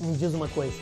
[0.00, 0.76] me diz uma coisa.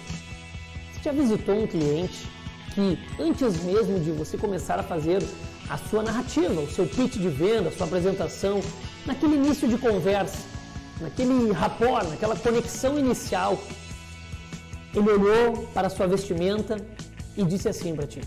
[0.93, 2.29] Você já visitou um cliente
[2.75, 5.23] que antes mesmo de você começar a fazer
[5.69, 8.61] a sua narrativa, o seu pitch de venda, a sua apresentação,
[9.07, 10.39] naquele início de conversa,
[11.01, 13.59] naquele rapport, naquela conexão inicial,
[14.95, 16.77] ele olhou para a sua vestimenta
[17.37, 18.21] e disse assim para ti: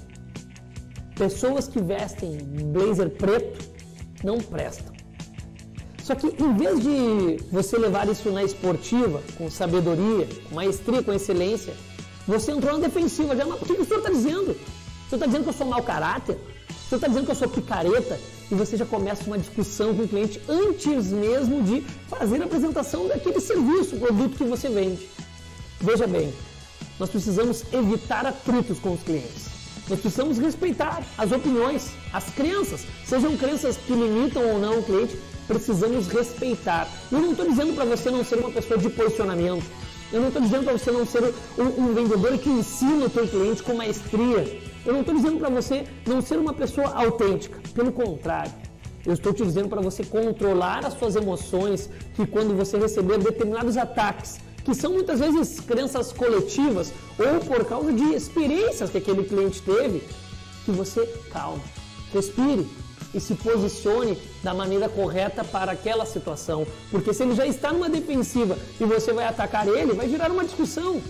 [1.15, 2.37] Pessoas que vestem
[2.71, 3.65] blazer preto
[4.23, 4.96] não prestam.
[6.07, 11.11] Só que em vez de você levar isso na esportiva, com sabedoria, com maestria, com
[11.11, 11.73] excelência,
[12.25, 14.51] você entrou na defensiva já, mas o que o senhor está dizendo?
[14.51, 16.37] O senhor está dizendo que eu sou mau caráter?
[16.69, 18.17] O senhor está dizendo que eu sou picareta?
[18.49, 23.09] E você já começa uma discussão com o cliente antes mesmo de fazer a apresentação
[23.09, 25.09] daquele serviço, produto que você vende.
[25.81, 26.33] Veja bem,
[26.97, 29.47] nós precisamos evitar atritos com os clientes.
[29.89, 35.17] Nós precisamos respeitar as opiniões, as crenças, sejam crenças que limitam ou não o cliente,
[35.47, 36.87] precisamos respeitar.
[37.11, 39.65] Eu não estou dizendo para você não ser uma pessoa de posicionamento.
[40.11, 43.27] Eu não estou dizendo para você não ser um, um, vendedor que ensina o seu
[43.27, 44.59] cliente com maestria.
[44.85, 47.59] Eu não estou dizendo para você não ser uma pessoa autêntica.
[47.73, 48.53] Pelo contrário,
[49.05, 53.75] eu estou te dizendo para você controlar as suas emoções, que quando você receber determinados
[53.75, 59.61] ataques, que são muitas vezes crenças coletivas ou por causa de experiências que aquele cliente
[59.61, 60.03] teve,
[60.65, 61.63] que você calma,
[62.13, 62.67] respire
[63.13, 66.65] e se posicione da maneira correta para aquela situação.
[66.91, 70.43] Porque se ele já está numa defensiva e você vai atacar ele, vai virar uma
[70.43, 71.01] discussão.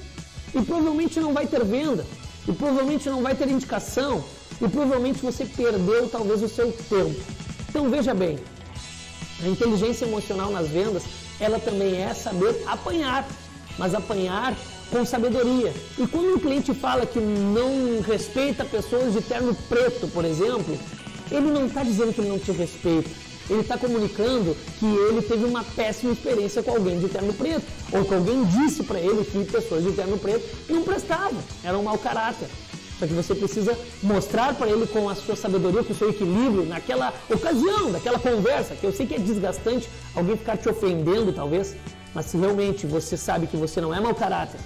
[0.54, 2.06] E provavelmente não vai ter venda,
[2.48, 4.24] e provavelmente não vai ter indicação,
[4.62, 7.20] e provavelmente você perdeu talvez o seu tempo.
[7.70, 8.40] Então veja bem,
[9.44, 11.04] a inteligência emocional nas vendas,
[11.40, 13.28] ela também é saber apanhar
[13.78, 14.56] mas apanhar
[14.90, 15.74] com sabedoria.
[15.98, 20.78] E quando um cliente fala que não respeita pessoas de terno preto, por exemplo,
[21.32, 23.10] ele não está dizendo que ele não te respeita.
[23.50, 28.04] Ele está comunicando que ele teve uma péssima experiência com alguém de terno preto, ou
[28.04, 32.48] que alguém disse para ele que pessoas de terno preto não prestavam, eram mau caráter.
[33.00, 36.66] Só que você precisa mostrar para ele com a sua sabedoria, com o seu equilíbrio,
[36.66, 41.76] naquela ocasião, naquela conversa, que eu sei que é desgastante alguém ficar te ofendendo, talvez,
[42.14, 44.60] mas se realmente você sabe que você não é mau caráter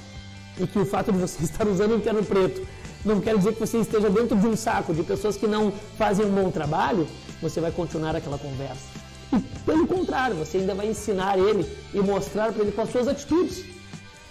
[0.59, 2.65] e que o fato de você estar usando um terno preto
[3.03, 6.25] não quer dizer que você esteja dentro de um saco de pessoas que não fazem
[6.25, 7.07] um bom trabalho,
[7.41, 8.85] você vai continuar aquela conversa.
[9.33, 13.07] E pelo contrário, você ainda vai ensinar ele e mostrar para ele com as suas
[13.07, 13.63] atitudes,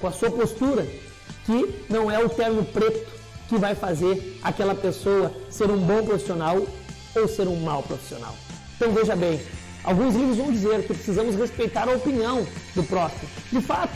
[0.01, 0.87] com a sua postura,
[1.47, 3.09] que não é o terno preto
[3.49, 6.65] que vai fazer aquela pessoa ser um bom profissional
[7.17, 8.35] ou ser um mau profissional.
[8.77, 9.41] Então veja bem,
[9.83, 13.29] Alguns livros vão dizer que precisamos respeitar a opinião do próximo.
[13.51, 13.93] De fato,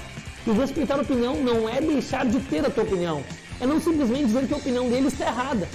[0.46, 3.22] respeitar a opinião não é deixar de ter a tua opinião.
[3.60, 5.68] É não simplesmente dizer que a opinião dele está errada.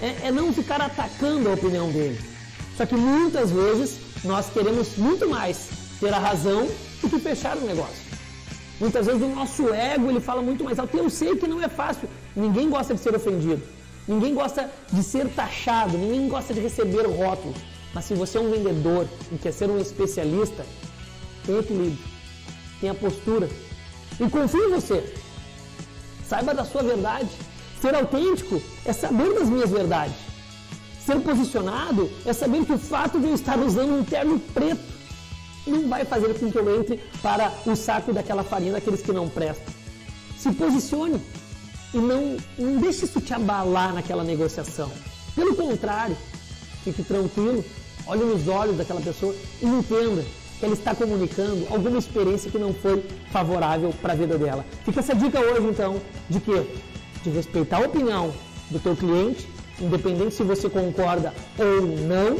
[0.00, 2.18] É, é não ficar atacando a opinião dele.
[2.76, 5.68] Só que muitas vezes nós queremos muito mais
[5.98, 6.68] ter a razão
[7.02, 8.08] do que fechar o negócio.
[8.80, 10.96] Muitas vezes o nosso ego ele fala muito mais alto.
[10.96, 12.08] Eu sei que não é fácil.
[12.36, 13.62] Ninguém gosta de ser ofendido.
[14.06, 15.98] Ninguém gosta de ser taxado.
[15.98, 17.54] Ninguém gosta de receber rótulo.
[17.92, 20.64] Mas se você é um vendedor e quer ser um especialista,
[21.44, 21.98] tenha equilíbrio,
[22.80, 23.48] tenha postura
[24.20, 25.14] e confie em você.
[26.28, 27.28] Saiba da sua verdade.
[27.80, 30.14] Ser autêntico é saber das minhas verdades.
[31.04, 34.98] Ser posicionado é saber que o fato de eu estar usando um terno preto
[35.66, 39.28] não vai fazer com que eu entre para o saco daquela farinha daqueles que não
[39.28, 39.72] prestam.
[40.36, 41.20] Se posicione
[41.94, 44.90] e não, não deixe isso te abalar naquela negociação.
[45.34, 46.16] Pelo contrário,
[46.84, 47.64] fique tranquilo,
[48.06, 50.24] olhe nos olhos daquela pessoa e entenda
[50.58, 54.64] que ela está comunicando alguma experiência que não foi favorável para a vida dela.
[54.84, 56.66] Fica essa dica hoje, então, de que
[57.22, 58.32] de respeitar a opinião
[58.70, 59.48] do teu cliente,
[59.80, 62.36] independente se você concorda ou não,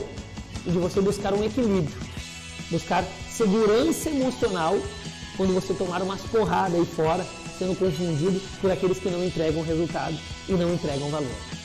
[0.66, 1.96] e de você buscar um equilíbrio,
[2.70, 4.76] buscar segurança emocional
[5.36, 7.24] quando você tomar umas porradas aí fora,
[7.58, 10.16] sendo confundido por aqueles que não entregam resultado
[10.48, 11.57] e não entregam valor.